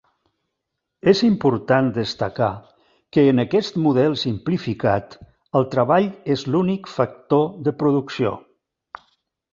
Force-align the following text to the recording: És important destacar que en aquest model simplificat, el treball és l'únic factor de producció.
És 1.11 1.19
important 1.27 1.89
destacar 1.97 2.47
que 3.17 3.25
en 3.33 3.43
aquest 3.43 3.77
model 3.83 4.17
simplificat, 4.23 5.13
el 5.61 5.69
treball 5.77 6.09
és 6.37 6.47
l'únic 6.55 6.91
factor 6.95 7.45
de 7.69 7.79
producció. 7.83 8.37